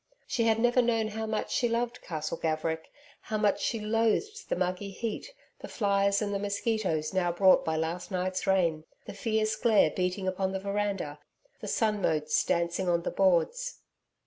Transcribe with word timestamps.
She 0.25 0.45
had 0.45 0.57
never 0.57 0.81
known 0.81 1.09
how 1.09 1.27
much 1.27 1.51
she 1.51 1.69
loved 1.69 2.01
Castle 2.01 2.37
Gaverick... 2.39 2.89
how 3.21 3.37
much 3.37 3.61
she 3.61 3.79
loathed 3.79 4.49
the 4.49 4.55
muggy 4.55 4.89
heat, 4.89 5.31
the 5.59 5.67
flies 5.67 6.23
and 6.23 6.33
the 6.33 6.39
mosquitoes 6.39 7.13
now 7.13 7.31
brought 7.31 7.63
by 7.63 7.75
last 7.75 8.09
night's 8.09 8.47
rain, 8.47 8.85
the 9.05 9.13
fierce 9.13 9.55
glare 9.55 9.91
beating 9.91 10.27
upon 10.27 10.53
the 10.53 10.59
veranda, 10.59 11.19
the 11.59 11.67
sun 11.67 12.01
motes 12.01 12.43
dancing 12.43 12.89
on 12.89 13.03
the 13.03 13.11
boards.... 13.11 13.81